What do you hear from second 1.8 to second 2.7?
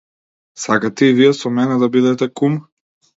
да бидете кум?